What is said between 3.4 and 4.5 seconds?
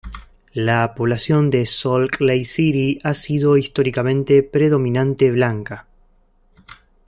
históricamente